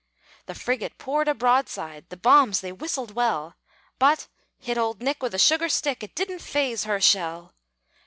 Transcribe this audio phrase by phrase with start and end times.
[0.47, 2.09] The frigate poured a broadside!
[2.09, 3.53] The bombs they whistled well,
[3.99, 6.01] But hit old Nick With a sugar stick!
[6.01, 7.53] It didn't phase her shell!